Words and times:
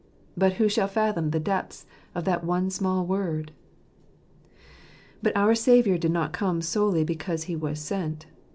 But 0.35 0.53
who 0.53 0.67
shall 0.67 0.87
fathom 0.87 1.29
the 1.29 1.39
depths 1.39 1.85
of 2.15 2.25
that 2.25 2.43
one 2.43 2.71
small 2.71 3.05
word? 3.05 3.51
But 5.21 5.37
our 5.37 5.53
Saviour 5.53 5.99
did 5.99 6.11
not 6.11 6.33
come 6.33 6.63
solely 6.63 7.03
because 7.03 7.43
He 7.43 7.55
was 7.55 7.79
sent. 7.79 8.25